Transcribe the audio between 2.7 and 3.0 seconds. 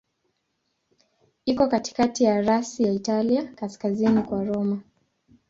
ya